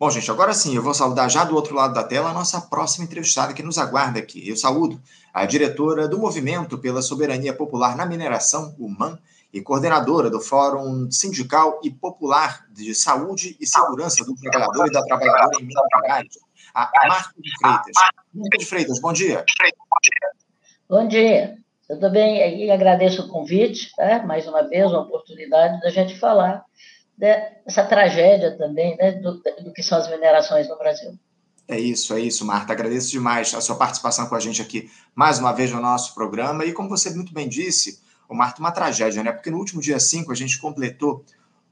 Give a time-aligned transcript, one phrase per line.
[0.00, 2.60] Bom, gente, agora sim, eu vou saudar já do outro lado da tela a nossa
[2.60, 4.48] próxima entrevistada que nos aguarda aqui.
[4.48, 5.02] Eu saúdo
[5.34, 9.18] a diretora do Movimento pela Soberania Popular na Mineração, o MAN,
[9.52, 15.02] e coordenadora do Fórum Sindical e Popular de Saúde e Segurança do Trabalhador e da
[15.02, 16.28] Trabalhadora em Minas Gerais,
[16.74, 17.92] a Marco de Freitas.
[18.34, 19.44] Marco de Freitas, bom dia.
[20.88, 21.58] Bom dia.
[21.88, 22.62] Tudo bem?
[22.62, 24.22] E agradeço o convite, né?
[24.24, 26.64] mais uma vez, uma oportunidade da gente falar
[27.18, 31.18] dessa tragédia também, né, do, do que são as minerações no Brasil.
[31.66, 32.72] É isso, é isso, Marta.
[32.72, 36.64] Agradeço demais a sua participação com a gente aqui mais uma vez no nosso programa.
[36.64, 39.32] E como você muito bem disse, o Marta, uma tragédia, né?
[39.32, 41.24] Porque no último dia 5 a gente completou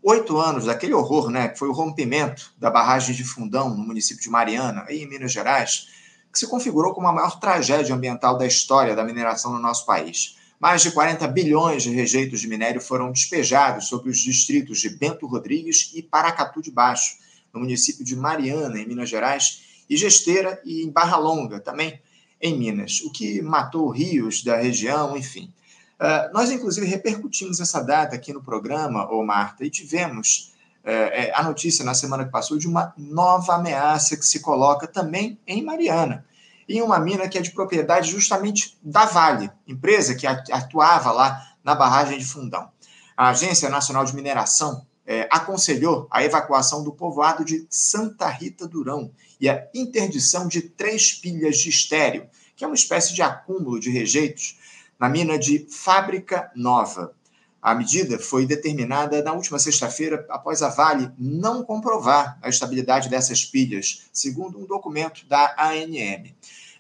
[0.03, 1.49] oito anos daquele horror, né?
[1.49, 5.33] Que foi o rompimento da barragem de Fundão, no município de Mariana, aí em Minas
[5.33, 5.89] Gerais,
[6.31, 10.37] que se configurou como a maior tragédia ambiental da história da mineração no nosso país.
[10.59, 15.27] Mais de 40 bilhões de rejeitos de minério foram despejados sobre os distritos de Bento
[15.27, 17.19] Rodrigues e Paracatu de Baixo,
[17.53, 22.01] no município de Mariana, em Minas Gerais, e Gesteira e em Barra Longa, também
[22.41, 25.53] em Minas, o que matou rios da região, enfim.
[26.01, 30.53] Uh, nós, inclusive, repercutimos essa data aqui no programa, ô Marta, e tivemos
[30.85, 35.39] uh, a notícia na semana que passou de uma nova ameaça que se coloca também
[35.47, 36.26] em Mariana
[36.69, 41.75] em uma mina que é de propriedade justamente da Vale, empresa que atuava lá na
[41.75, 42.71] barragem de Fundão.
[43.17, 49.11] A Agência Nacional de Mineração é, aconselhou a evacuação do povoado de Santa Rita Durão
[49.41, 53.91] e a interdição de três pilhas de estéreo, que é uma espécie de acúmulo de
[53.91, 54.59] rejeitos,
[54.99, 57.15] na mina de Fábrica Nova.
[57.61, 63.45] A medida foi determinada na última sexta-feira, após a Vale não comprovar a estabilidade dessas
[63.45, 66.35] pilhas, segundo um documento da ANM.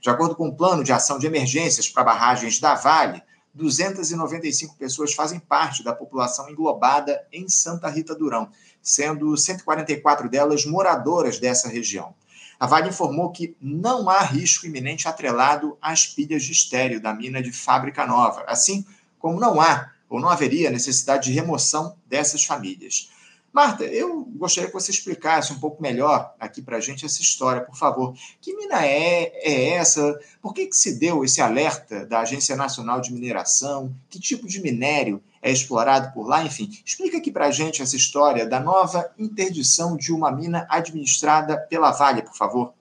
[0.06, 3.20] De acordo com o plano de ação de emergências para barragens da Vale,
[3.52, 8.48] 295 pessoas fazem parte da população englobada em Santa Rita Durão,
[8.80, 12.14] sendo 144 delas moradoras dessa região.
[12.56, 17.42] A Vale informou que não há risco iminente atrelado às pilhas de estéreo da mina
[17.42, 18.86] de Fábrica Nova, assim
[19.18, 23.10] como não há ou não haveria necessidade de remoção dessas famílias.
[23.56, 27.62] Marta, eu gostaria que você explicasse um pouco melhor aqui para a gente essa história,
[27.62, 28.12] por favor.
[28.38, 30.14] Que mina é, é essa?
[30.42, 33.94] Por que, que se deu esse alerta da Agência Nacional de Mineração?
[34.10, 36.44] Que tipo de minério é explorado por lá?
[36.44, 41.56] Enfim, explica aqui para a gente essa história da nova interdição de uma mina administrada
[41.56, 42.74] pela Vale, por favor.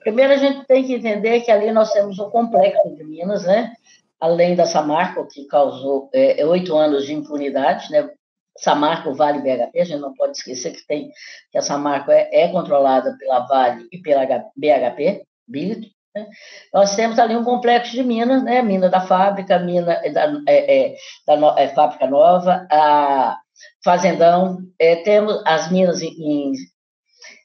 [0.00, 3.72] Primeiro, a gente tem que entender que ali nós temos um complexo de minas, né?
[4.20, 8.10] além da Samarco, que causou é, oito anos de impunidade, né?
[8.58, 11.10] Samarco, Vale BHP, a gente não pode esquecer que tem
[11.50, 15.88] que a Samarco é, é controlada pela Vale e pela BHP, Bilito.
[16.14, 16.26] Né?
[16.72, 18.62] Nós temos ali um complexo de minas, né?
[18.62, 20.96] Mina da fábrica, mina da, é, é,
[21.26, 23.38] da é, fábrica nova, a
[23.84, 24.58] fazendão,
[25.04, 26.52] temos as minas em, em,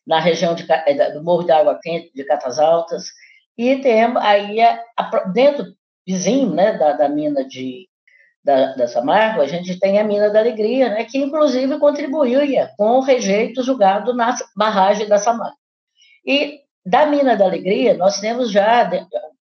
[0.06, 0.66] na região de,
[1.14, 3.06] do Morro de Água Quente, de Catas Altas,
[3.58, 4.82] e temos aí, a,
[5.34, 5.66] dentro
[6.06, 7.88] vizinho né, da, da mina de,
[8.44, 12.98] da, da Samarco, a gente tem a mina da Alegria, né, que inclusive contribuía com
[12.98, 15.58] o rejeito julgado na barragem da Samarco.
[16.26, 18.90] E da mina da Alegria, nós temos já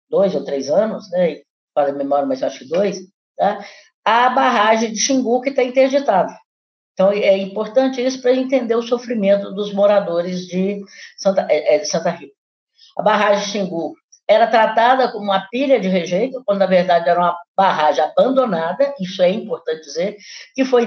[0.08, 1.42] dois ou três anos, né,
[1.74, 2.98] para a memória, mas acho que dois,
[3.36, 3.64] tá,
[4.04, 6.34] a barragem de Xingu que está interditada.
[6.94, 10.82] Então, é importante isso para entender o sofrimento dos moradores de
[11.16, 12.34] Santa, é, é, de Santa Rita.
[12.96, 13.94] A barragem de Xingu
[14.28, 19.22] era tratada como uma pilha de rejeito, quando na verdade era uma barragem abandonada, isso
[19.22, 20.16] é importante dizer,
[20.54, 20.86] que foi,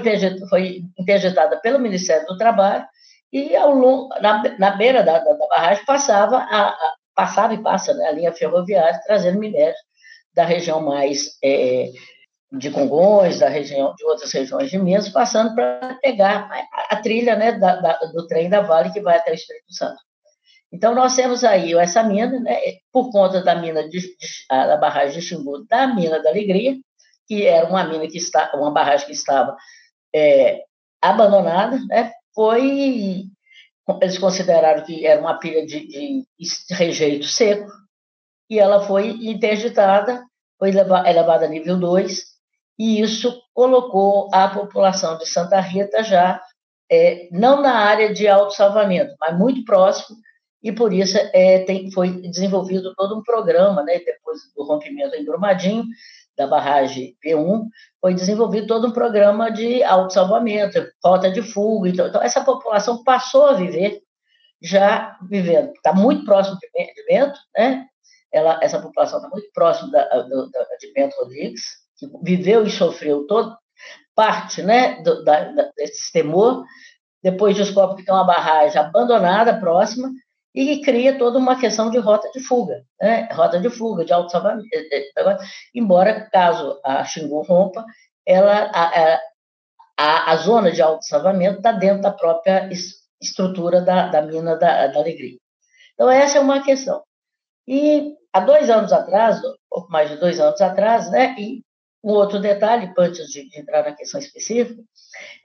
[0.96, 2.86] interditada pelo Ministério do Trabalho,
[3.32, 7.62] e ao longo, na, na beira da, da, da, barragem passava, a, a, passava e
[7.62, 9.74] passa né, a linha ferroviária, trazendo minério
[10.34, 11.90] da região mais é,
[12.52, 17.34] de Congonhas, da região de outras regiões de Minas, passando para pegar a, a trilha
[17.34, 17.74] né, da,
[18.14, 20.00] do trem da Vale que vai até o Espírito Santo.
[20.72, 22.56] Então, nós temos aí essa mina, né,
[22.90, 24.16] por conta da mina de, de,
[24.48, 26.76] da barragem de Xingu, da mina da Alegria,
[27.28, 29.54] que era uma mina que está, uma barragem que estava
[30.14, 30.62] é,
[31.00, 33.26] abandonada, né, foi
[34.00, 36.24] eles consideraram que era uma pilha de, de
[36.70, 37.70] rejeito seco,
[38.48, 40.24] e ela foi interditada,
[40.58, 42.22] foi elevada a nível 2,
[42.78, 46.40] e isso colocou a população de Santa Rita já,
[46.90, 50.16] é, não na área de autossalvamento, mas muito próximo
[50.62, 55.24] e por isso é, tem, foi desenvolvido todo um programa, né, depois do rompimento em
[55.24, 55.84] Brumadinho,
[56.36, 57.66] da barragem P1,
[58.00, 61.88] foi desenvolvido todo um programa de autossalvamento, rota de fuga.
[61.88, 64.00] Então, então, essa população passou a viver,
[64.62, 67.86] já vivendo, está muito próximo de, Bento, né?
[68.32, 70.26] Ela, essa população está muito próxima da, da,
[70.80, 71.62] de Bento Rodrigues,
[71.98, 73.58] que viveu e sofreu toda
[74.14, 76.64] parte né, do, da, desse temor,
[77.22, 80.10] depois descobre que tem uma barragem abandonada próxima
[80.54, 83.28] e cria toda uma questão de rota de fuga, né?
[83.32, 84.68] rota de fuga, de auto-salvamento.
[85.74, 87.84] Embora, caso a Xingu rompa,
[88.26, 89.20] ela, a,
[89.98, 92.68] a, a zona de auto-salvamento está dentro da própria
[93.20, 95.38] estrutura da, da mina da, da Alegria.
[95.94, 97.02] Então, essa é uma questão.
[97.66, 99.40] E há dois anos atrás,
[99.70, 101.62] pouco mais de dois anos atrás, né, e
[102.04, 104.82] um outro detalhe, antes de, entrar na questão específica,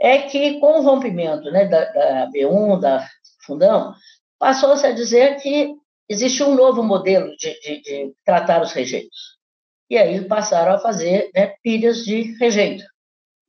[0.02, 3.08] é que com o rompimento né, da, da B1, da
[3.46, 3.94] Fundão,
[4.40, 5.76] passou-se a dizer que
[6.10, 9.38] existe um novo modelo de, de, de, tratar os rejeitos.
[9.90, 12.84] E aí passaram a fazer né, pilhas de rejeito.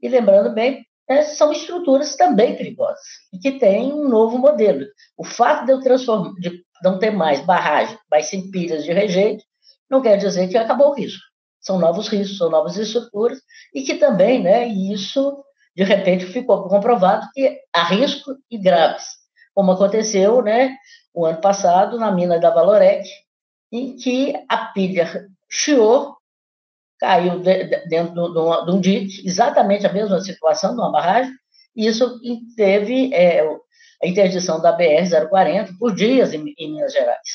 [0.00, 3.02] E lembrando bem, né, são estruturas também perigosas
[3.32, 4.84] e que têm um novo modelo.
[5.16, 9.44] O fato de eu transformar, de não ter mais barragem, mas sim pilhas de rejeito,
[9.90, 11.22] não quer dizer que acabou o risco.
[11.60, 13.40] São novos riscos, são novas estruturas
[13.74, 15.44] e que também, né, isso
[15.76, 19.18] de repente ficou comprovado que há risco e graves
[19.58, 20.76] como aconteceu né,
[21.12, 23.04] o ano passado na mina da Valorec,
[23.72, 26.14] em que a pilha chiou,
[27.00, 31.32] caiu de, de, dentro de, um dique, exatamente a mesma situação, de uma barragem,
[31.74, 32.20] e isso
[32.56, 33.44] teve é,
[34.00, 37.28] a interdição da BR-040 por dias em, em Minas Gerais.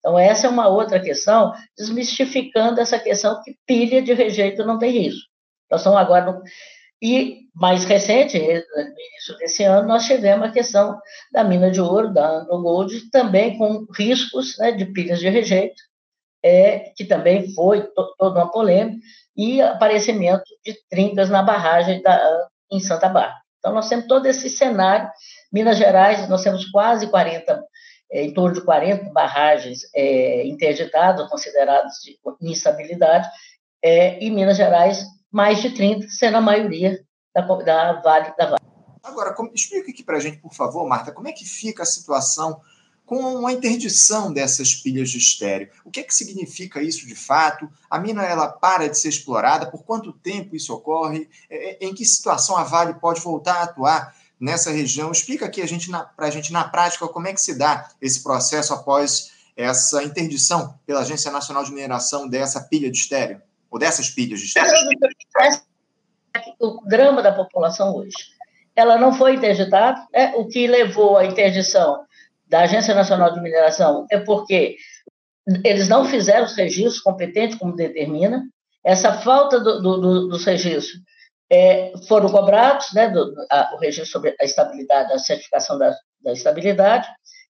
[0.00, 4.90] Então, essa é uma outra questão, desmistificando essa questão que pilha de rejeito não tem
[4.90, 5.26] risco.
[5.70, 6.42] Nós estamos agora
[7.02, 10.98] e mais recente, no início desse ano, nós tivemos a questão
[11.32, 15.80] da mina de ouro, da Anglo Gold, também com riscos né, de pilhas de rejeito,
[16.42, 18.98] é, que também foi to, toda uma polêmica,
[19.36, 23.40] e aparecimento de trincas na barragem da, em Santa Bárbara.
[23.58, 25.08] Então, nós temos todo esse cenário.
[25.52, 27.62] Minas Gerais, nós temos quase 40,
[28.10, 33.28] é, em torno de 40 barragens é, interditadas, consideradas de instabilidade,
[33.82, 37.04] é, e Minas Gerais mais de 30, sendo a maioria
[37.34, 38.60] da, da Vale da Vale.
[39.02, 41.86] Agora, como, explica aqui para a gente, por favor, Marta, como é que fica a
[41.86, 42.60] situação
[43.10, 45.68] com a interdição dessas pilhas de estéreo.
[45.84, 47.68] O que é que significa isso de fato?
[47.90, 49.68] A mina ela para de ser explorada?
[49.68, 51.28] Por quanto tempo isso ocorre?
[51.50, 55.10] É, é, em que situação a Vale pode voltar a atuar nessa região?
[55.10, 55.60] Explica aqui
[56.16, 60.78] para a gente na prática como é que se dá esse processo após essa interdição
[60.86, 64.70] pela Agência Nacional de Mineração dessa pilha de estéreo ou dessas pilhas de estéreo?
[66.60, 68.16] O drama da população hoje.
[68.74, 70.32] Ela não foi interditada, né?
[70.36, 72.04] o que levou à interdição
[72.46, 74.76] da Agência Nacional de Mineração é porque
[75.64, 78.42] eles não fizeram os registros competentes, como determina.
[78.84, 81.00] Essa falta do, do, do, dos registros
[81.50, 86.32] é, foram cobrados, né, do, a, o registro sobre a estabilidade, a certificação da, da
[86.32, 87.08] estabilidade,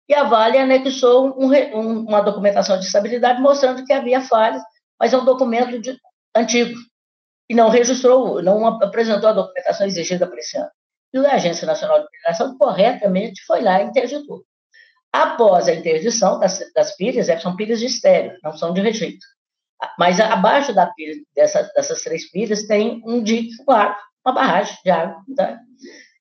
[0.08, 4.62] e a Vale anexou um, um, uma documentação de estabilidade mostrando que havia falhas,
[4.98, 5.96] mas é um documento de,
[6.34, 6.76] antigo,
[7.50, 10.70] e não registrou, não apresentou a documentação exigida para esse ano.
[11.12, 14.44] E a Agência Nacional de Mineração corretamente foi lá e interditou.
[15.12, 19.26] Após a interdição das, das pilhas, é, são pilhas de estéreo, não são de rejeito.
[19.98, 24.90] Mas abaixo da pilha, dessa, dessas três pilhas tem um dique, claro, uma barragem de
[24.92, 25.20] água.
[25.36, 25.58] Tá?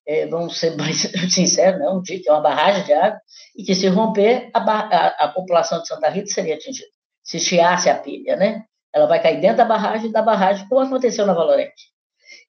[0.08, 0.98] É, vamos ser mais
[1.32, 3.22] sinceros, não, um dique é uma barragem de água,
[3.56, 6.90] e que se romper, a, a, a população de Santa Rita seria atingida.
[7.22, 8.64] Se chiasse a pilha, né?
[8.94, 11.74] Ela vai cair dentro da barragem, da barragem, como aconteceu na Valorec.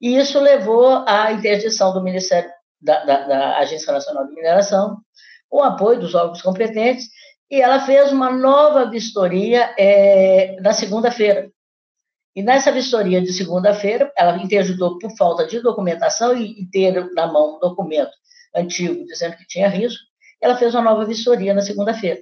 [0.01, 2.51] E isso levou à interdição do Ministério,
[2.81, 4.99] da, da, da Agência Nacional de Mineração,
[5.51, 7.09] o apoio dos órgãos competentes,
[7.51, 11.51] e ela fez uma nova vistoria é, na segunda-feira.
[12.35, 17.27] E nessa vistoria de segunda-feira, ela interditou por falta de documentação e, e ter na
[17.27, 18.13] mão um documento
[18.55, 20.03] antigo dizendo que tinha risco,
[20.41, 22.21] ela fez uma nova vistoria na segunda-feira.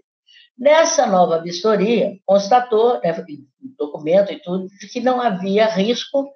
[0.59, 3.15] Nessa nova vistoria, constatou, né,
[3.79, 6.29] documento e tudo, que não havia risco,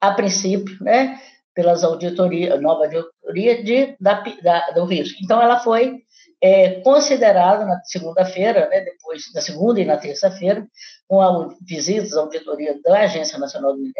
[0.00, 1.20] a princípio, né,
[1.54, 5.18] pelas auditorias, nova auditoria de, da, da, do risco.
[5.22, 6.02] Então, ela foi
[6.40, 10.66] é, considerada na segunda-feira, né, depois da segunda e na terça-feira,
[11.08, 13.92] com a visitas à auditoria da Agência Nacional de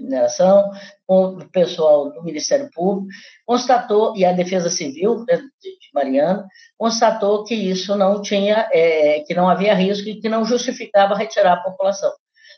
[0.00, 0.70] Mineração,
[1.06, 3.08] com o pessoal do Ministério Público,
[3.46, 6.46] constatou, e a Defesa Civil né, de, Mariana,
[6.76, 11.52] constatou que isso não tinha, é, que não havia risco e que não justificava retirar
[11.52, 12.12] a população.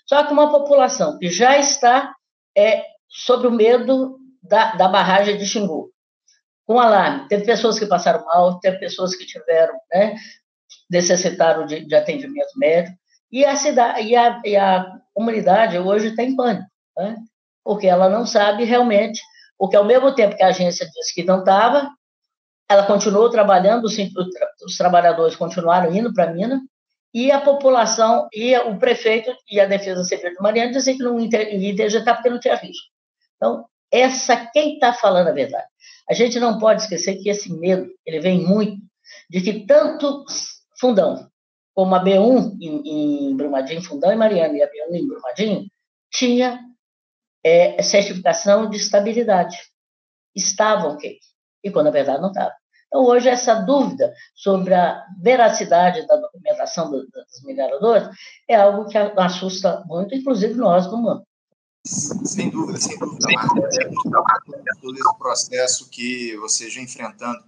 [0.06, 2.14] Só que uma população que já está
[2.56, 2.84] é,
[3.28, 5.90] o medo da, da barragem de Xingu,
[6.66, 7.28] com alarme.
[7.28, 10.16] Teve pessoas que passaram mal, teve pessoas que tiveram, né,
[10.90, 12.96] necessitaram de, de atendimento médico,
[13.30, 17.16] e a cidade e a, e a comunidade hoje está em pânico, né,
[17.64, 19.20] porque ela não sabe realmente,
[19.56, 21.88] porque ao mesmo tempo que a agência disse que não estava,
[22.68, 26.60] ela continuou trabalhando, os, os trabalhadores continuaram indo para a mina,
[27.14, 31.18] e a população, e o prefeito e a Defesa Civil de Mariana diziam que não
[31.18, 32.88] ia interjetar porque não tinha risco.
[33.36, 35.66] Então, essa quem está falando a verdade.
[36.08, 38.80] A gente não pode esquecer que esse medo ele vem muito
[39.30, 40.24] de que tanto
[40.78, 41.28] Fundão
[41.74, 45.66] como a B1 em, em Brumadinho, Fundão e Mariana, e a B1 em Brumadinho,
[46.10, 46.58] tinha
[47.44, 49.58] é, certificação de estabilidade.
[50.34, 51.18] Estavam ok.
[51.62, 52.54] E quando a verdade não estava.
[52.86, 58.08] Então, hoje, essa dúvida sobre a veracidade da documentação das mineradoras
[58.48, 61.26] é algo que assusta muito, inclusive nós do mundo.
[61.86, 63.28] Sem dúvida, sem dúvida.
[64.82, 67.42] Todo esse processo que vocês vem enfrentando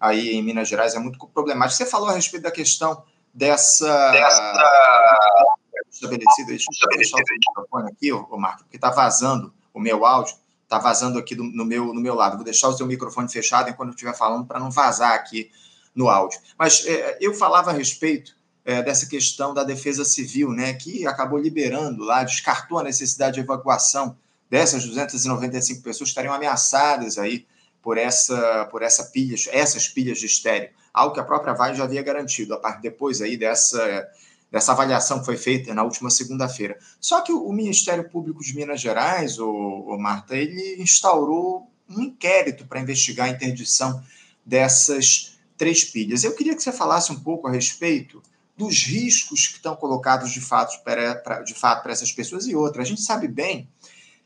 [0.00, 1.76] aí em Minas Gerais é muito problemático.
[1.76, 4.10] Você falou a respeito da questão dessa.
[4.10, 5.46] dessa...
[5.90, 6.48] Estabelecida.
[6.48, 10.78] Deixa eu deixar o microfone aqui, ô, Marco, porque está vazando o meu áudio, está
[10.78, 12.36] vazando aqui do, no, meu, no meu lado.
[12.36, 15.52] Vou deixar o seu microfone fechado enquanto eu estiver falando para não vazar aqui
[15.94, 16.40] no áudio.
[16.58, 18.34] Mas é, eu falava a respeito
[18.64, 23.40] é, dessa questão da defesa civil, né, que acabou liberando lá, descartou a necessidade de
[23.40, 24.16] evacuação
[24.48, 27.46] dessas 295 pessoas que estariam ameaçadas aí
[27.82, 31.84] por essa por essa pilha, essas pilhas de estéreo, algo que a própria Vale já
[31.84, 34.08] havia garantido a parte depois aí dessa
[34.50, 36.78] dessa avaliação que foi feita na última segunda-feira.
[37.00, 42.64] Só que o Ministério Público de Minas Gerais, o, o Marta, ele instaurou um inquérito
[42.64, 44.00] para investigar a interdição
[44.46, 46.22] dessas três pilhas.
[46.22, 48.22] Eu queria que você falasse um pouco a respeito
[48.56, 52.86] dos riscos que estão colocados de fato para, de fato para essas pessoas e outras.
[52.86, 53.68] A gente sabe bem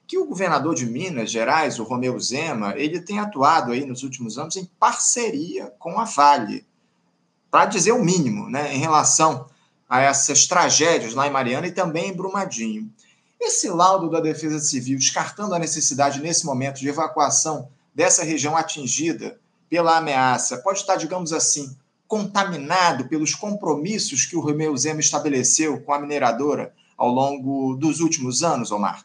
[0.06, 4.38] que o governador de Minas Gerais, o Romeu Zema, ele tem atuado aí nos últimos
[4.38, 6.66] anos em parceria com a Vale,
[7.50, 9.46] para dizer o mínimo, né, em relação
[9.88, 12.90] a essas tragédias lá em Mariana e também em Brumadinho.
[13.40, 19.38] Esse laudo da Defesa Civil, descartando a necessidade nesse momento de evacuação dessa região atingida
[19.68, 21.76] pela ameaça, pode estar, digamos assim,
[22.08, 28.42] contaminado pelos compromissos que o Romeu Zema estabeleceu com a mineradora ao longo dos últimos
[28.42, 29.04] anos, Omar?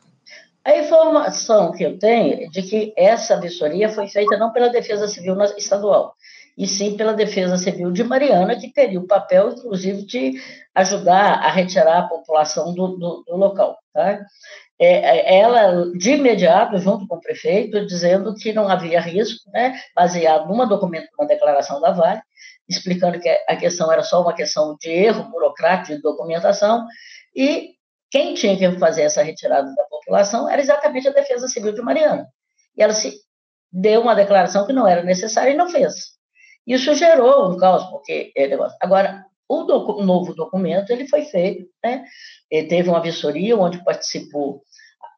[0.65, 5.09] A informação que eu tenho é de que essa vistoria foi feita não pela Defesa
[5.09, 6.15] Civil Estadual,
[6.57, 10.41] e sim pela Defesa Civil de Mariana, que teria o papel, inclusive, de
[10.73, 13.77] ajudar a retirar a população do, do, do local.
[13.93, 14.19] Tá?
[14.79, 19.79] É, é ela, de imediato, junto com o prefeito, dizendo que não havia risco, né,
[19.95, 22.21] baseado numa documento, uma declaração da Vale,
[22.67, 26.85] explicando que a questão era só uma questão de erro burocrático de documentação,
[27.35, 27.75] e
[28.09, 32.27] quem tinha que fazer essa retirada da população era exatamente a Defesa Civil de Mariana.
[32.77, 33.13] E ela se
[33.71, 36.13] deu uma declaração que não era necessária e não fez.
[36.65, 38.49] Isso gerou um caos, porque é.
[38.79, 42.05] Agora, o, docu novo documento ele foi feito, né?
[42.49, 44.63] Ele teve uma vistoria onde participou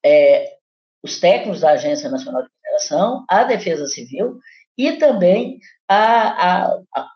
[0.03, 0.55] é,
[1.03, 4.39] os técnicos da Agência Nacional de Mineração, a Defesa Civil
[4.77, 7.09] e também a, a, a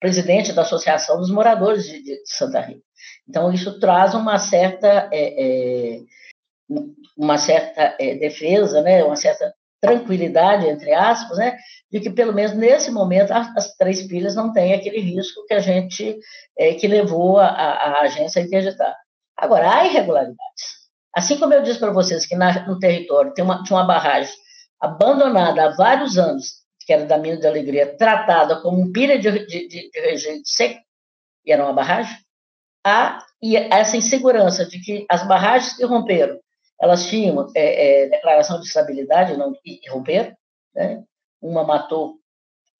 [0.00, 2.82] presidente da Associação dos Moradores de, de Santa Rita.
[3.28, 6.00] Então, isso traz uma certa, é, é,
[7.16, 11.56] uma certa defesa, né, uma certa tranquilidade, entre aspas, né,
[11.90, 15.60] de que, pelo menos nesse momento, as, três pilhas não têm aquele risco que a
[15.60, 16.18] gente,
[16.58, 18.94] é, que levou a, a, agência a interditar.
[19.36, 20.36] Agora, há irregularidades.
[21.14, 24.34] Assim como eu disse para vocês que na, no território tem uma, tinha uma barragem
[24.80, 29.68] abandonada há vários anos, que era da Mina de Alegria, tratada como pilha de, de,
[29.68, 30.80] de, de rejeito seco,
[31.44, 32.16] e era uma barragem,
[32.84, 36.38] há e essa insegurança de que as barragens que romperam,
[36.80, 40.34] elas tinham é, é, declaração de estabilidade não, e, e romperam,
[40.74, 41.02] né?
[41.40, 42.16] uma matou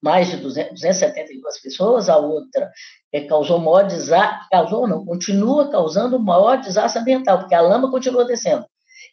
[0.03, 2.71] mais de 200, 272 pessoas, a outra
[3.13, 8.25] é, causou maior desastre, causou não, continua causando maior desastre ambiental, porque a lama continua
[8.25, 8.67] descendo.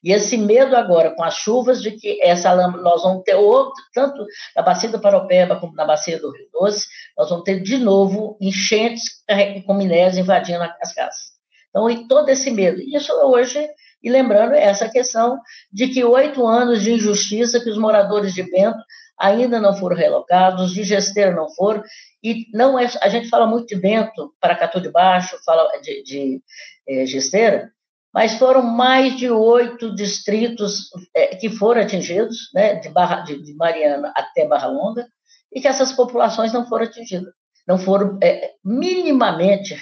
[0.04, 3.82] E esse medo agora, com as chuvas, de que essa lama, nós vamos ter outro,
[3.94, 4.26] tanto
[4.56, 6.86] na bacia do Paropeba como na bacia do Rio Doce,
[7.18, 9.24] nós vamos ter de novo enchentes
[9.66, 11.34] com minérios invadindo as casas.
[11.70, 12.82] Então, e todo esse medo.
[12.82, 13.68] Isso hoje,
[14.04, 15.40] e lembrando essa questão
[15.72, 18.84] de que oito anos de injustiça que os moradores de Bento
[19.18, 21.82] ainda não foram relocados, de Gesteira não foram,
[22.22, 26.42] e não é, a gente fala muito de Bento, Paracatu de Baixo, fala de, de
[26.88, 27.72] é, Gesteira,
[28.14, 33.54] mas foram mais de oito distritos é, que foram atingidos, né, de, Barra, de, de,
[33.56, 35.08] Mariana até Barra Longa,
[35.52, 37.34] e que essas populações não foram atingidas,
[37.68, 39.76] não foram é, minimamente,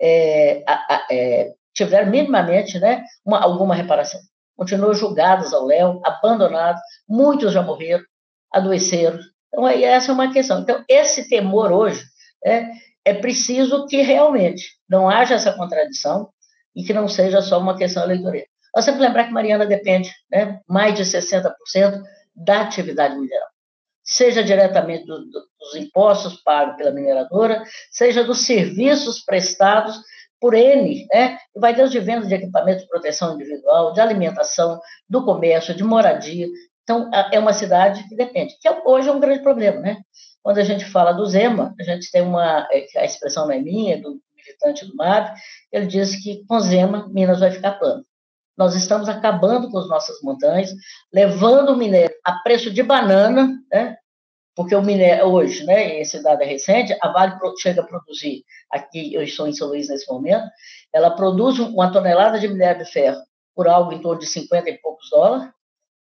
[0.00, 0.64] é,
[1.74, 4.20] tiveram minimamente né, uma, alguma reparação.
[4.56, 8.04] Continuam julgadas ao léu, abandonados, muitos já morreram,
[8.52, 9.18] adoeceram.
[9.48, 10.60] Então, aí essa é uma questão.
[10.60, 12.02] Então, esse temor hoje
[12.44, 12.66] é,
[13.04, 16.28] é preciso que realmente não haja essa contradição,
[16.74, 18.42] e que não seja só uma questão eleitoral.
[18.74, 21.52] Nós que lembrar que Mariana depende, né, mais de 60%
[22.34, 23.48] da atividade mineral,
[24.02, 30.00] seja diretamente do, do, dos impostos pagos pela mineradora, seja dos serviços prestados
[30.42, 35.72] por N, né, vai desde venda de equipamentos de proteção individual, de alimentação, do comércio,
[35.72, 36.48] de moradia.
[36.82, 39.98] Então, é uma cidade que depende, que é, hoje é um grande problema, né?
[40.42, 43.60] Quando a gente fala do Zema, a gente tem uma, é, a expressão não é
[43.60, 45.32] minha, do militante do MAV,
[45.70, 48.04] ele diz que com Zema, Minas vai ficar plano.
[48.58, 50.74] Nós estamos acabando com as nossas montanhas,
[51.14, 53.96] levando o minério a preço de banana, né?
[54.54, 59.14] Porque o minério, hoje, né, esse dado é recente, a Vale chega a produzir, aqui
[59.14, 60.46] eu estou em São Luís nesse momento,
[60.92, 63.20] ela produz uma tonelada de minério de ferro
[63.54, 65.50] por algo em torno de 50 e poucos dólares,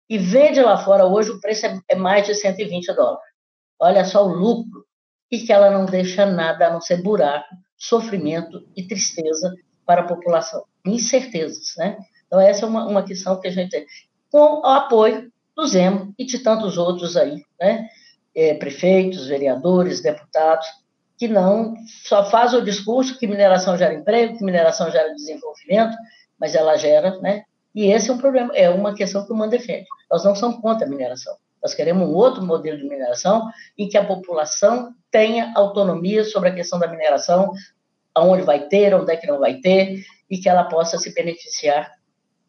[0.10, 3.24] e vende lá fora hoje o preço é, é mais de 120 dólares.
[3.80, 4.86] Olha só o lucro,
[5.32, 9.56] e que ela não deixa nada a não ser buraco, sofrimento e tristeza
[9.86, 11.98] para a população, incertezas, né?
[12.28, 13.86] Então essa é uma, uma questão que a gente tem,
[14.30, 17.88] com o apoio do Zemo e de tantos outros aí, né?
[18.34, 20.66] É, prefeitos, vereadores, deputados,
[21.18, 25.96] que não só faz o discurso que mineração gera emprego, que mineração gera desenvolvimento,
[26.40, 27.44] mas ela gera, né?
[27.76, 29.86] E esse é um problema, é uma questão que o MAN defende.
[30.10, 31.36] Nós não somos contra a mineração.
[31.62, 36.56] Nós queremos um outro modelo de mineração em que a população tenha autonomia sobre a
[36.56, 37.54] questão da mineração,
[38.16, 41.92] aonde vai ter, onde é que não vai ter, e que ela possa se beneficiar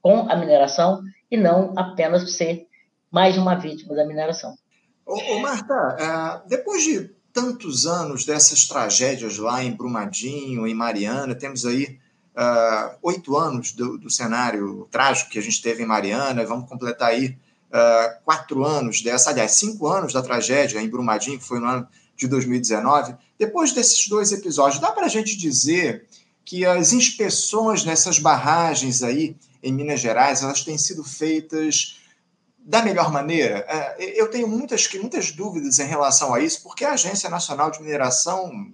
[0.00, 2.66] com a mineração e não apenas ser
[3.10, 4.54] mais uma vítima da mineração.
[5.06, 11.34] Ô, ô Marta, uh, depois de tantos anos dessas tragédias lá em Brumadinho, em Mariana,
[11.34, 11.98] temos aí
[12.36, 17.08] uh, oito anos do, do, cenário trágico que a gente teve em Mariana, vamos completar
[17.08, 17.36] aí
[17.70, 21.88] uh, quatro anos dessa, aliás, cinco anos da tragédia em Brumadinho, que foi no ano
[22.16, 23.14] de 2019.
[23.38, 26.06] Depois desses dois episódios, dá para a gente dizer
[26.44, 32.00] que as inspeções nessas barragens aí em Minas Gerais, elas têm sido feitas
[32.64, 33.64] da melhor maneira?
[33.68, 37.80] É, eu tenho muitas, muitas dúvidas em relação a isso, porque a Agência Nacional de
[37.80, 38.72] Mineração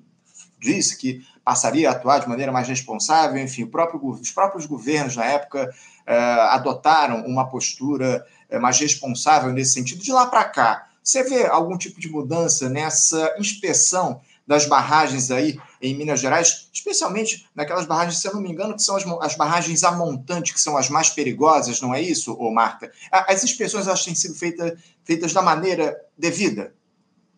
[0.59, 5.25] disse que passaria a atuar de maneira mais responsável, enfim, próprio, os próprios governos na
[5.25, 5.73] época
[6.07, 6.17] é,
[6.51, 10.03] adotaram uma postura é, mais responsável nesse sentido.
[10.03, 15.61] De lá para cá, você vê algum tipo de mudança nessa inspeção das barragens aí
[15.81, 19.37] em Minas Gerais, especialmente naquelas barragens, se eu não me engano, que são as, as
[19.37, 22.91] barragens a montante, que são as mais perigosas, não é isso, ô Marta?
[23.13, 26.73] As inspeções elas têm sido feita, feitas da maneira devida?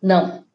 [0.01, 0.45] Não.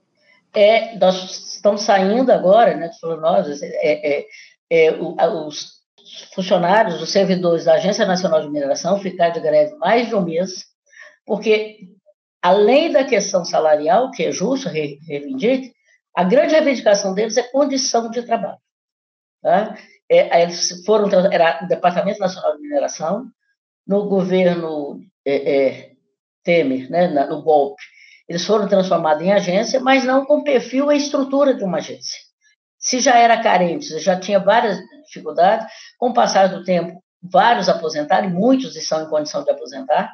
[0.55, 2.91] É, nós estamos saindo agora, né,
[3.21, 4.27] nós, é, é,
[4.71, 5.83] é, os
[6.35, 10.65] funcionários, os servidores da Agência Nacional de Mineração ficaram de greve mais de um mês,
[11.27, 11.81] porque
[12.41, 15.76] além da questão salarial, que é justo, reivindique,
[16.17, 18.59] a grande reivindicação deles é condição de trabalho.
[19.43, 19.77] Tá?
[20.11, 23.27] É, eles foram, era o Departamento Nacional de Mineração,
[23.87, 25.93] no governo é, é,
[26.43, 27.83] Temer, né, no golpe,
[28.29, 32.19] eles foram transformados em agência, mas não com perfil e estrutura de uma agência.
[32.79, 35.67] Se já era carente, já tinha várias dificuldades,
[35.99, 40.13] com o passar do tempo, vários aposentaram, muitos estão em condição de aposentar,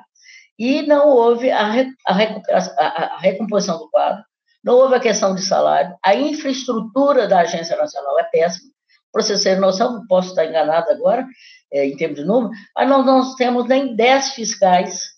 [0.58, 1.70] e não houve a,
[2.06, 4.24] a, a recomposição do quadro,
[4.62, 8.70] não houve a questão de salário, a infraestrutura da Agência Nacional é péssima.
[9.12, 11.27] Para vocês terem noção, posso estar enganado agora,
[11.72, 15.11] é, em termos de número, mas nós não temos nem 10 fiscais,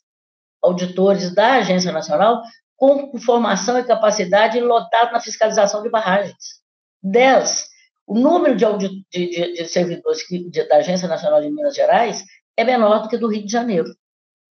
[0.63, 2.43] auditores da Agência Nacional,
[2.77, 6.63] com formação e capacidade lotado na fiscalização de barragens.
[7.03, 7.67] 10.
[8.07, 12.25] O número de, de, de, de servidores que, da Agência Nacional de Minas Gerais
[12.57, 13.95] é menor do que do Rio de Janeiro.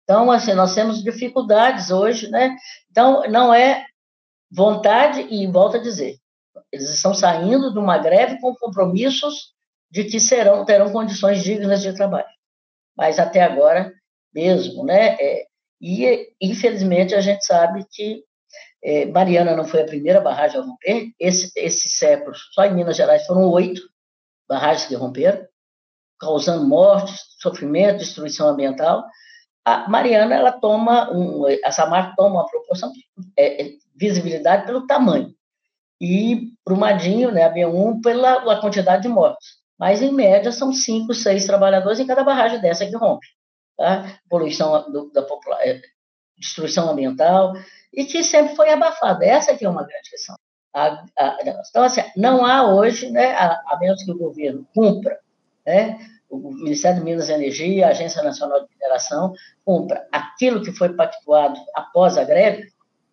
[0.05, 2.57] Então, assim, nós temos dificuldades hoje, né?
[2.91, 3.87] Então, não é
[4.51, 6.17] vontade e volto a dizer,
[6.73, 9.55] eles estão saindo de uma greve com compromissos
[9.91, 12.29] de que serão terão condições dignas de trabalho.
[12.97, 13.93] Mas até agora
[14.33, 15.17] mesmo, né?
[15.21, 15.47] É,
[15.81, 18.23] e infelizmente a gente sabe que
[18.83, 21.13] é, Mariana não foi a primeira barragem a romper.
[21.19, 23.83] Esse, esse século, só em Minas Gerais foram oito
[24.49, 25.47] barragens que romperam,
[26.19, 29.05] causando morte, sofrimento, destruição ambiental.
[29.71, 32.93] A Mariana, ela toma um, a Samar toma uma proporção
[33.37, 35.33] é, é, visibilidade pelo tamanho.
[36.01, 39.61] E Brumadinho, né, a B1, pela a quantidade de mortos.
[39.79, 43.27] Mas, em média, são cinco, seis trabalhadores em cada barragem dessa que rompe.
[43.77, 44.19] Tá?
[44.29, 45.81] Poluição do, da população, é,
[46.37, 47.55] destruição ambiental,
[47.93, 49.25] e que sempre foi abafada.
[49.25, 50.37] Essa que é uma grande questão.
[50.75, 55.19] A, a, então, assim, não há hoje, né, a, a menos que o governo cumpra,
[55.67, 55.99] né,
[56.31, 59.33] o Ministério de Minas e Energia, a Agência Nacional de Mineração,
[59.65, 62.69] cumpra aquilo que foi pactuado após a greve,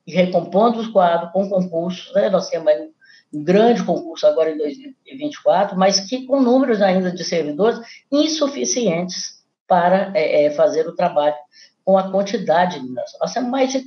[0.05, 2.29] e recompondo os quadros com concursos, né?
[2.29, 2.89] nós temos aí
[3.33, 10.13] um grande concurso agora em 2024, mas que com números ainda de servidores insuficientes para
[10.15, 11.35] é, é, fazer o trabalho
[11.83, 13.19] com a quantidade de mineração.
[13.19, 13.83] Nós temos mais de,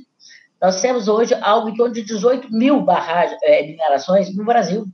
[0.61, 4.85] nós temos hoje algo em torno de 18 mil barragens, é, minerações no Brasil.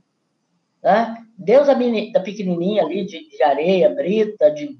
[0.82, 1.18] Tá?
[1.36, 4.78] Deus da, da pequenininha ali, de, de areia, brita, de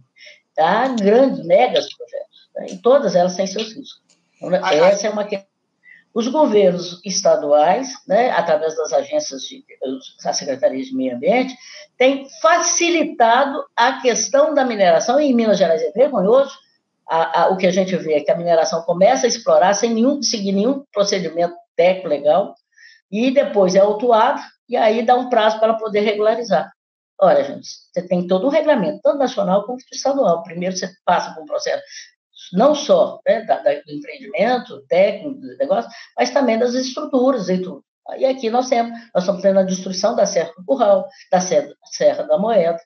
[0.55, 0.89] tá?
[0.89, 2.51] grandes, megas projetos.
[2.55, 2.67] Tá?
[2.67, 4.03] E todas elas têm seus riscos.
[4.41, 5.49] Então, essa é uma questão
[6.19, 9.65] os governos estaduais, né, através das agências, de,
[10.25, 11.55] das secretarias de meio ambiente,
[11.97, 16.51] têm facilitado a questão da mineração, e em Minas Gerais é vergonhoso,
[17.09, 19.95] a, a, o que a gente vê é que a mineração começa a explorar sem
[19.95, 22.55] nenhum, seguir nenhum procedimento técnico legal,
[23.11, 26.71] e depois é autuado, e aí dá um prazo para poder regularizar.
[27.21, 30.43] Olha, gente, você tem todo um regramento, tanto nacional quanto estadual.
[30.43, 31.83] Primeiro você passa por um processo
[32.53, 37.59] não só né, da, da, do empreendimento, técnico, do negócio, mas também das estruturas e
[37.59, 37.85] tudo.
[38.17, 41.75] E aqui nós temos, nós estamos tendo a destruição da Serra do Curral, da Serra,
[41.85, 42.81] Serra da Moeda,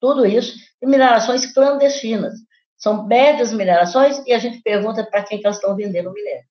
[0.00, 2.34] tudo isso, e minerações clandestinas.
[2.76, 6.44] São médias minerações e a gente pergunta para quem que elas estão vendendo o minério.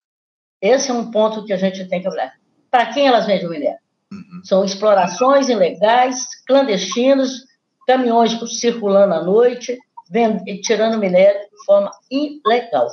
[0.60, 2.34] Esse é um ponto que a gente tem que olhar.
[2.76, 3.80] Para quem elas vendem o minério?
[4.12, 4.42] Uhum.
[4.44, 7.46] São explorações ilegais, clandestinas,
[7.88, 10.44] caminhões circulando à noite, vend...
[10.62, 12.90] tirando minério de forma ilegal.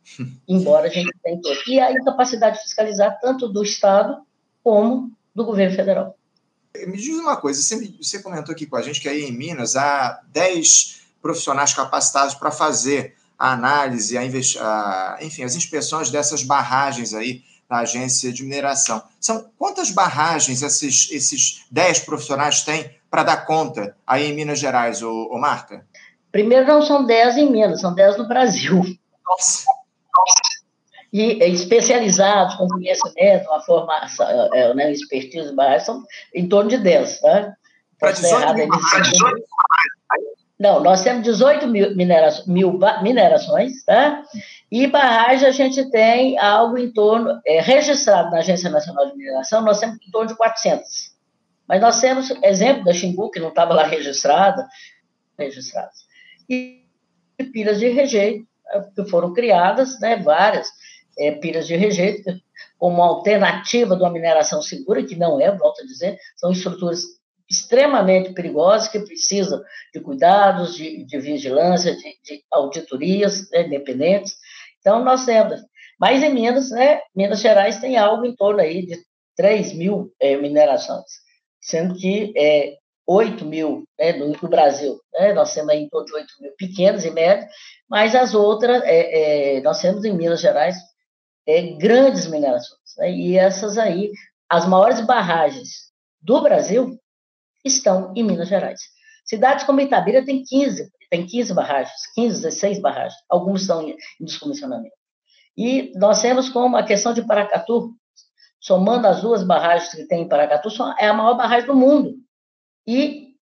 [0.48, 1.58] Embora a gente tenha todo.
[1.66, 4.16] E a incapacidade de fiscalizar tanto do Estado
[4.64, 6.16] como do governo federal.
[6.86, 9.76] Me diz uma coisa, você, você comentou aqui com a gente que aí em Minas
[9.76, 17.12] há 10 profissionais capacitados para fazer a análise, a, a, enfim, as inspeções dessas barragens
[17.12, 19.02] aí da agência de mineração.
[19.20, 25.02] São quantas barragens esses, esses 10 profissionais têm para dar conta aí em Minas Gerais,
[25.02, 25.84] ô, ô Marta?
[26.32, 28.82] Primeiro, não são 10 em Minas, são 10 no Brasil.
[29.26, 29.64] Nossa.
[31.12, 35.54] E especializados, com conhecimento, uma formação, é, né, expertise,
[35.84, 36.02] são
[36.34, 37.20] em torno de 10.
[37.20, 37.54] Tá?
[37.98, 38.68] Para 18 mil,
[40.60, 44.22] Não, nós temos 18 mil, minera, mil minerações, tá?
[44.70, 49.62] E barragem a gente tem algo em torno, é, registrado na Agência Nacional de Mineração,
[49.62, 51.16] nós temos em torno de 400.
[51.66, 54.66] Mas nós temos exemplo da Xingu, que não estava lá registrada,
[55.38, 56.08] registrados
[56.48, 56.82] e
[57.52, 60.68] pilhas de rejeito, eh, que foram criadas, né, várias
[61.18, 62.32] é, pilhas de rejeito,
[62.78, 67.02] como alternativa de uma mineração segura, que não é, volto a dizer, são estruturas
[67.50, 69.60] extremamente perigosas que precisam
[69.92, 74.36] de cuidados, de, de vigilância, de, de auditorias né, independentes.
[74.88, 75.60] Então, nós temos.
[76.00, 78.96] Mas em Minas, né, Minas Gerais tem algo em torno aí de
[79.36, 81.04] 3 mil é, minerações,
[81.60, 82.74] sendo que é,
[83.06, 84.98] 8 mil né, no, no, Brasil.
[85.12, 85.34] Né?
[85.34, 87.50] Nós temos aí em torno de 8 mil pequenos e médios,
[87.86, 90.76] mas as outras, é, é, nós temos em Minas Gerais
[91.46, 92.80] é, grandes minerações.
[92.96, 93.12] Né?
[93.12, 94.10] E essas aí,
[94.48, 96.98] as maiores barragens do Brasil
[97.62, 98.80] estão em Minas Gerais.
[99.28, 104.96] Cidades como Itabira tem 15, tem 15 barragens, 15, 16 barragens, algumas estão em, descomissionamento.
[105.54, 107.92] E nós temos como a questão de Paracatu,
[108.58, 112.14] somando as duas barragens que tem em Paracatu, é a maior barragem do mundo.
[112.86, 113.34] E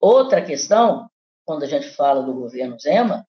[0.00, 1.10] outra questão,
[1.44, 3.26] quando a gente fala do governo Zema,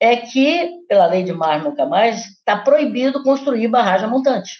[0.00, 4.58] é que, pela lei de mar nunca mais, está proibido construir barragem montante.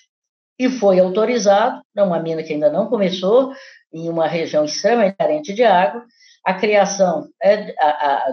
[0.56, 3.52] E foi autorizado, numa mina que ainda não começou,
[3.92, 6.04] em uma região extremamente carente de água,
[6.44, 7.56] a criação é,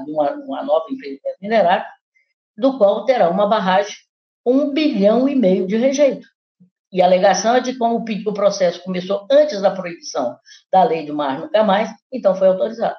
[0.04, 1.86] de uma, uma nova empresa minerária,
[2.58, 3.96] do qual terá uma barragem
[4.46, 6.28] um bilhão e meio de rejeito.
[6.92, 10.38] E a alegação é de como o processo começou antes da proibição
[10.72, 12.98] da lei do mar nunca mais, então foi autorizado.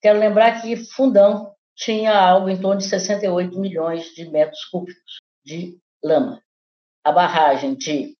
[0.00, 5.78] Quero lembrar que Fundão tinha algo em torno de 68 milhões de metros cúbicos de
[6.02, 6.40] lama.
[7.04, 8.16] A barragem de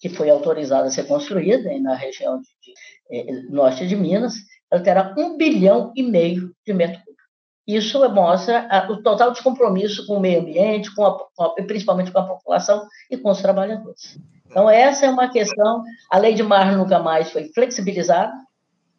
[0.00, 2.74] que foi autorizada a ser construída na região de, de,
[3.12, 4.34] eh, norte de Minas,
[4.72, 7.26] ela terá um bilhão e meio de metros cúbicos.
[7.66, 12.26] Isso mostra a, o total descompromisso com o meio ambiente, com a, principalmente com a
[12.26, 14.18] população e com os trabalhadores.
[14.46, 15.82] Então, essa é uma questão.
[16.10, 18.32] A lei de mar nunca mais foi flexibilizada.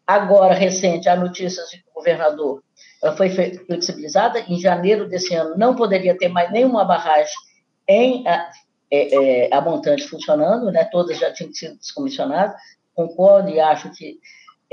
[0.06, 2.64] Agora, recente, há notícias de que o governador
[3.02, 4.40] ela foi flexibilizada.
[4.42, 7.34] Em janeiro desse ano, não poderia ter mais nenhuma barragem
[7.88, 8.50] em a,
[8.92, 10.86] é, é, a montante funcionando, né?
[10.86, 12.56] todas já tinham sido descomissionadas.
[12.94, 14.20] Concordo e acho que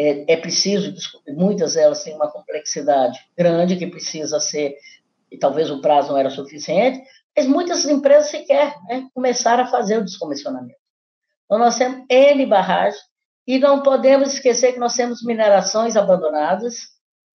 [0.00, 0.94] é, é preciso,
[1.28, 4.74] muitas delas têm uma complexidade grande que precisa ser,
[5.30, 7.02] e talvez o prazo não era suficiente,
[7.36, 10.80] mas muitas empresas sequer né, começaram a fazer o descomissionamento.
[11.44, 12.98] Então, nós temos N barragens
[13.46, 16.76] e não podemos esquecer que nós temos minerações abandonadas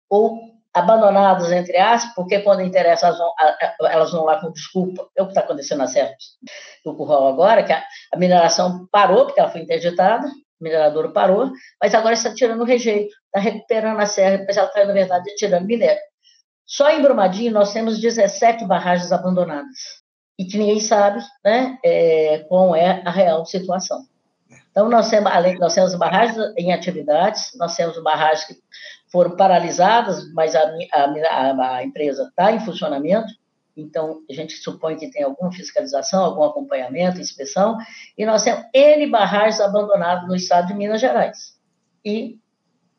[0.08, 3.32] ou abandonadas, entre aspas, porque quando interessa elas vão,
[3.82, 5.06] elas vão lá com desculpa.
[5.14, 6.14] É o que está acontecendo na Serra
[6.82, 10.26] do Curral agora, que a, a mineração parou, porque ela foi interditada,
[10.64, 14.92] minerador parou, mas agora está tirando rejeito, está recuperando a serra, mas ela está, na
[14.92, 16.02] verdade, tirando minério.
[16.66, 20.02] Só em Brumadinho nós temos 17 barragens abandonadas
[20.38, 24.04] e que ninguém sabe né, é, qual é a real situação.
[24.70, 28.56] Então, nós temos, além, nós temos barragens em atividades, nós temos barragens que
[29.10, 33.32] foram paralisadas, mas a, a, a empresa está em funcionamento,
[33.76, 37.76] então a gente supõe que tem alguma fiscalização, algum acompanhamento, inspeção,
[38.16, 41.54] e nós temos N barragens abandonadas no estado de Minas Gerais.
[42.04, 42.38] E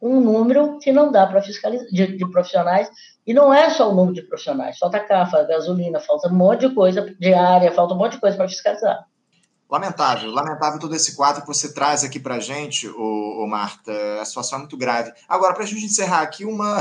[0.01, 2.89] um número que não dá para fiscalizar, de, de, profissionais,
[3.25, 6.75] e não é só o número de profissionais, falta CAFA, gasolina, falta um monte de
[6.75, 9.05] coisa de área, falta um monte de coisa para fiscalizar.
[9.69, 13.91] Lamentável, lamentável todo esse quadro que você traz aqui para a gente, ô, ô, Marta.
[14.21, 15.11] A situação é muito grave.
[15.27, 16.77] Agora, para a gente encerrar aqui, uma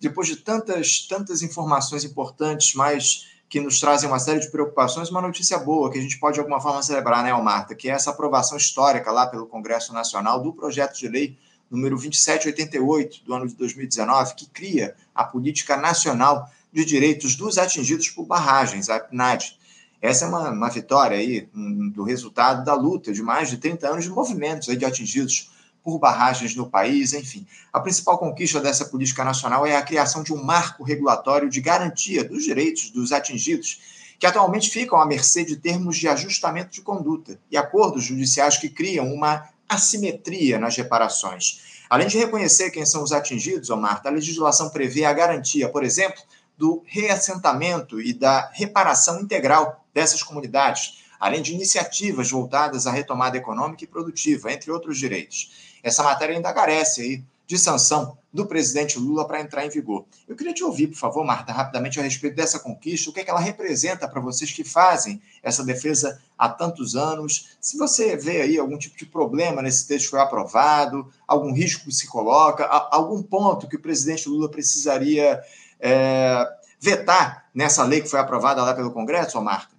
[0.00, 5.22] depois de tantas, tantas informações importantes, mas que nos trazem uma série de preocupações, uma
[5.22, 7.74] notícia boa que a gente pode de alguma forma celebrar, né, Marta?
[7.74, 11.38] Que é essa aprovação histórica lá pelo Congresso Nacional do projeto de lei
[11.70, 18.08] número 2788 do ano de 2019, que cria a Política Nacional de Direitos dos Atingidos
[18.10, 19.56] por Barragens, a PNAD.
[20.00, 23.88] Essa é uma, uma vitória aí um, do resultado da luta de mais de 30
[23.88, 25.50] anos de movimentos aí de atingidos
[25.82, 27.46] por barragens no país, enfim.
[27.72, 32.24] A principal conquista dessa política nacional é a criação de um marco regulatório de garantia
[32.24, 33.80] dos direitos dos atingidos,
[34.18, 38.68] que atualmente ficam à mercê de termos de ajustamento de conduta e acordos judiciais que
[38.68, 41.84] criam uma assimetria nas reparações.
[41.88, 46.20] Além de reconhecer quem são os atingidos, Marta, a legislação prevê a garantia, por exemplo,
[46.56, 53.84] do reassentamento e da reparação integral dessas comunidades, além de iniciativas voltadas à retomada econômica
[53.84, 55.67] e produtiva, entre outros direitos.
[55.82, 60.04] Essa matéria ainda carece aí de sanção do presidente Lula para entrar em vigor.
[60.28, 63.24] Eu queria te ouvir, por favor, Marta, rapidamente a respeito dessa conquista, o que, é
[63.24, 67.56] que ela representa para vocês que fazem essa defesa há tantos anos.
[67.58, 71.86] Se você vê aí algum tipo de problema nesse texto que foi aprovado, algum risco
[71.86, 75.40] que se coloca, algum ponto que o presidente Lula precisaria
[75.80, 76.46] é,
[76.78, 79.77] vetar nessa lei que foi aprovada lá pelo Congresso, Marta?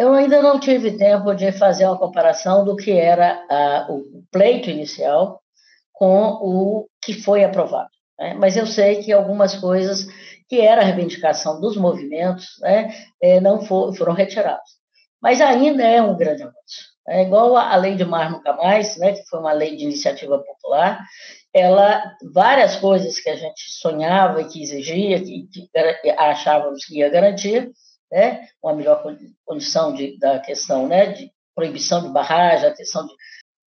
[0.00, 4.70] Eu ainda não tive tempo de fazer uma comparação do que era a, o pleito
[4.70, 5.42] inicial
[5.92, 7.90] com o que foi aprovado.
[8.18, 8.32] Né?
[8.32, 10.06] Mas eu sei que algumas coisas
[10.48, 12.88] que era a reivindicação dos movimentos né,
[13.22, 14.70] é, não for, foram retiradas.
[15.20, 16.88] Mas ainda é um grande avanço.
[17.06, 20.38] É igual a lei de Mar Nunca Mais, né, que foi uma lei de iniciativa
[20.38, 20.98] popular,
[21.52, 25.68] ela várias coisas que a gente sonhava e que exigia, que, que
[26.16, 27.70] achávamos que ia garantir,
[28.10, 29.02] né, uma melhor
[29.44, 33.12] condição de, da questão né, de proibição de barragem, a questão de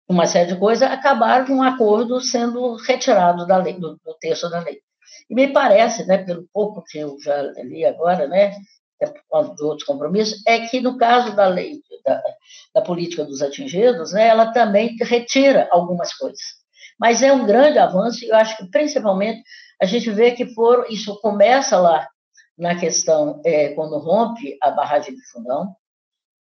[0.08, 4.50] uma série de coisas, acabaram com um acordo sendo retirado da lei, do, do texto
[4.50, 4.80] da lei.
[5.30, 8.52] E me parece, né, pelo pouco que eu já li agora, né,
[9.00, 12.22] por causa de outros compromissos, é que no caso da lei da,
[12.74, 16.60] da política dos atingidos, né, ela também retira algumas coisas.
[17.00, 19.42] Mas é um grande avanço e eu acho que principalmente
[19.82, 22.08] a gente vê que foram, isso começa lá
[22.60, 25.74] na questão é, quando rompe a barragem de Fundão,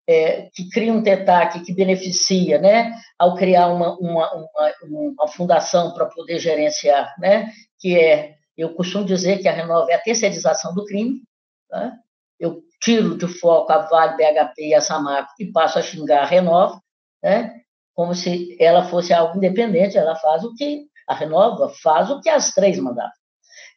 [0.09, 5.93] é, que cria um TETAC que beneficia, né, ao criar uma, uma, uma, uma fundação
[5.93, 10.75] para poder gerenciar, né, que é, eu costumo dizer que a Renova é a terceirização
[10.75, 11.23] do crime,
[11.69, 11.93] tá?
[12.41, 16.27] eu tiro de foco a Vale, BHP e a Samarco e passo a xingar a
[16.27, 16.81] Renova,
[17.23, 17.61] né,
[17.95, 22.29] como se ela fosse algo independente, ela faz o que, a Renova faz o que
[22.29, 23.13] as três mandavam.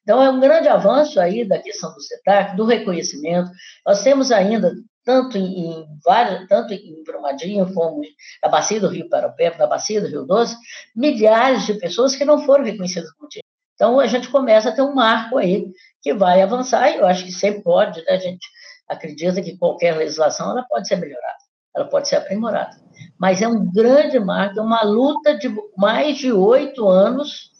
[0.09, 3.51] Então, é um grande avanço aí da questão do CETAC, do reconhecimento.
[3.85, 4.73] Nós temos ainda,
[5.05, 8.01] tanto em, vários, tanto em Brumadinho como
[8.41, 10.57] na bacia do Rio Paraupeba, na bacia do Rio Doce,
[10.95, 13.29] milhares de pessoas que não foram reconhecidas como.
[13.75, 15.67] Então, a gente começa a ter um marco aí
[16.01, 18.13] que vai avançar, e eu acho que sempre pode, né?
[18.13, 18.47] a gente
[18.87, 21.37] acredita que qualquer legislação ela pode ser melhorada,
[21.75, 22.75] ela pode ser aprimorada.
[23.19, 27.58] Mas é um grande marco, é uma luta de mais de oito anos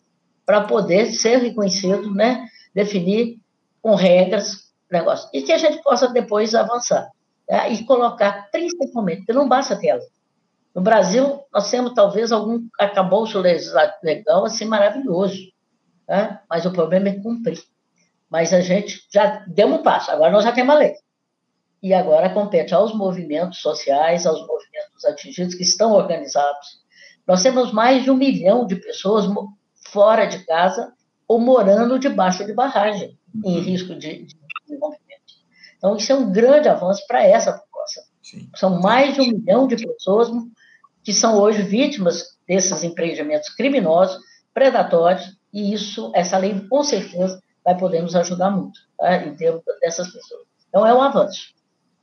[0.49, 2.47] para poder ser reconhecido, né?
[2.73, 3.37] definir
[3.83, 5.29] com regras o negócio.
[5.31, 7.07] E que a gente possa depois avançar.
[7.47, 7.73] Né?
[7.73, 10.07] E colocar, principalmente, porque não basta ter lei.
[10.73, 15.37] No Brasil, nós temos talvez algum acabouço legal assim maravilhoso,
[16.07, 16.39] né?
[16.49, 17.61] mas o problema é cumprir.
[18.27, 20.95] Mas a gente já deu um passo, agora nós já temos a lei.
[21.83, 26.79] E agora compete aos movimentos sociais, aos movimentos atingidos que estão organizados.
[27.27, 29.27] Nós temos mais de um milhão de pessoas
[29.91, 30.93] fora de casa
[31.27, 33.61] ou morando debaixo de barragem, em uhum.
[33.61, 35.09] risco de, de desenvolvimento.
[35.77, 38.03] Então, isso é um grande avanço para essa população.
[38.23, 38.49] Sim.
[38.55, 40.29] São mais de um milhão de pessoas
[41.03, 44.19] que são hoje vítimas desses empreendimentos criminosos,
[44.53, 49.17] predatórios, e isso, essa lei, com certeza, vai poder nos ajudar muito tá?
[49.17, 50.43] em termos dessas pessoas.
[50.67, 51.53] Então, é um avanço.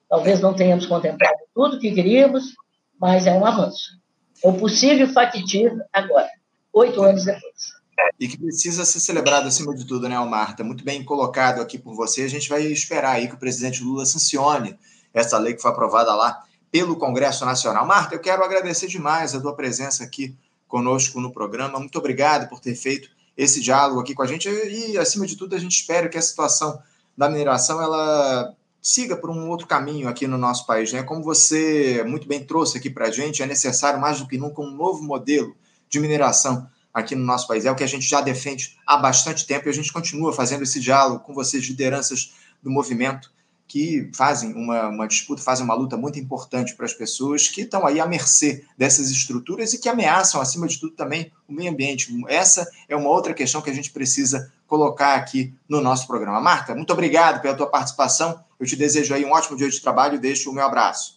[0.09, 2.55] Talvez não tenhamos contemplado tudo que queríamos,
[2.99, 3.99] mas é um avanço.
[4.43, 6.29] É o possível factível agora
[6.77, 7.76] oito anos depois.
[8.19, 10.63] E que precisa ser celebrado acima de tudo, né, Marta?
[10.63, 12.23] Muito bem colocado aqui por você.
[12.23, 14.79] A gente vai esperar aí que o presidente Lula sancione
[15.13, 17.87] essa lei que foi aprovada lá pelo Congresso Nacional.
[17.87, 20.37] Marta, eu quero agradecer demais a tua presença aqui
[20.69, 21.79] conosco no programa.
[21.79, 24.49] Muito obrigado por ter feito esse diálogo aqui com a gente.
[24.49, 26.79] E, acima de tudo, a gente espera que a situação
[27.17, 30.93] da mineração ela siga por um outro caminho aqui no nosso país.
[30.93, 31.03] Né?
[31.03, 34.61] Como você muito bem trouxe aqui para a gente, é necessário mais do que nunca
[34.61, 35.57] um novo modelo
[35.89, 37.67] de mineração aqui no nosso país.
[37.67, 40.63] É o que a gente já defende há bastante tempo e a gente continua fazendo
[40.63, 42.33] esse diálogo com vocês, lideranças
[42.63, 43.31] do movimento,
[43.69, 47.87] que fazem uma, uma disputa, fazem uma luta muito importante para as pessoas que estão
[47.87, 52.09] aí à mercê dessas estruturas e que ameaçam, acima de tudo, também o meio ambiente.
[52.29, 56.41] Essa é uma outra questão que a gente precisa colocar aqui no nosso programa.
[56.41, 58.43] Marta, muito obrigado pela tua participação.
[58.59, 61.16] Eu te desejo aí um ótimo dia de trabalho e deixo o meu abraço.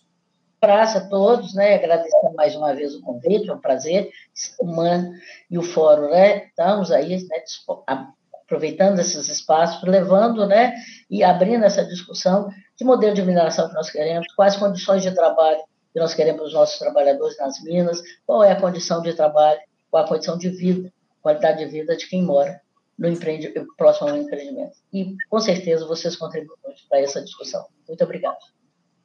[0.61, 1.75] Abraço a todos, né?
[1.75, 4.09] Agradecer mais uma vez o convite, é um prazer.
[4.59, 5.11] O MAN
[5.49, 6.47] e o Fórum, né?
[6.47, 7.43] Estamos aí, né?
[8.49, 10.75] aproveitando esses espaços, levando, né?
[11.09, 15.59] E abrindo essa discussão que modelo de mineração que nós queremos, quais condições de trabalho
[15.93, 20.03] que nós queremos os nossos trabalhadores nas minas, qual é a condição de trabalho, qual
[20.03, 20.91] a condição de vida,
[21.21, 22.61] qualidade de vida de quem mora
[22.97, 24.77] no empreende, próximo ao empreendimento.
[24.93, 26.57] E, com certeza, vocês contribuem
[26.89, 27.65] para essa discussão.
[27.87, 28.58] Muito obrigado.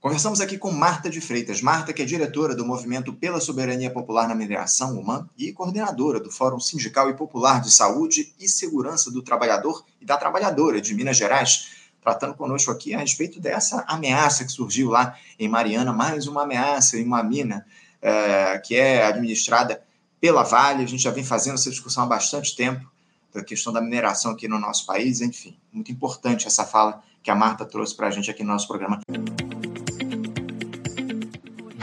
[0.04, 1.62] Conversamos aqui com Marta de Freitas.
[1.62, 6.30] Marta, que é diretora do Movimento pela Soberania Popular na Mineração, UMAN, e coordenadora do
[6.30, 11.16] Fórum Sindical e Popular de Saúde e Segurança do Trabalhador e da Trabalhadora de Minas
[11.16, 11.70] Gerais,
[12.02, 16.98] tratando conosco aqui a respeito dessa ameaça que surgiu lá em Mariana, mais uma ameaça
[16.98, 17.64] em uma mina
[18.02, 19.82] é, que é administrada
[20.20, 20.84] pela Vale.
[20.84, 22.86] A gente já vem fazendo essa discussão há bastante tempo
[23.32, 27.34] da questão da mineração aqui no nosso país, enfim, muito importante essa fala que a
[27.34, 29.00] Marta trouxe para a gente aqui no nosso programa.